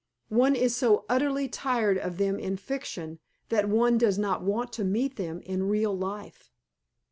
[0.29, 3.19] One is so utterly tired of them in fiction
[3.49, 6.49] that one does not want to meet them in real life.